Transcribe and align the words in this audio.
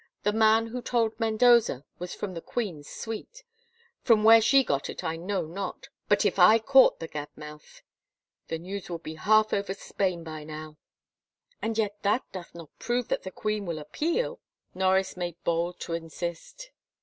The 0.23 0.33
man 0.33 0.65
who 0.65 0.81
told 0.81 1.19
Mendoza 1.19 1.85
was 1.99 2.15
from 2.15 2.33
the 2.33 2.41
queen*s 2.41 2.87
suite. 2.89 3.43
From 4.01 4.23
where 4.23 4.41
she 4.41 4.63
got 4.63 4.89
it 4.89 5.03
I 5.03 5.15
know 5.15 5.45
not— 5.45 5.89
but 6.09 6.25
if 6.25 6.39
I 6.39 6.57
caught 6.57 6.97
the 6.99 7.07
gab 7.07 7.29
mouth—! 7.35 7.83
The 8.47 8.57
news 8.57 8.89
will 8.89 8.97
be 8.97 9.13
half 9.13 9.53
over 9.53 9.75
Spain 9.75 10.23
by 10.23 10.43
now." 10.43 10.77
"And 11.61 11.77
yet 11.77 11.97
that 12.01 12.23
doth 12.31 12.55
not 12.55 12.71
prove 12.79 13.09
that 13.09 13.21
the 13.21 13.29
queen 13.29 13.67
will 13.67 13.77
appeal," 13.77 14.39
Norris 14.73 15.15
made 15.15 15.35
hold 15.45 15.79
to 15.81 15.93
insist. 15.93 16.71